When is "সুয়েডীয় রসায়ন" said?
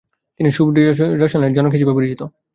0.51-1.43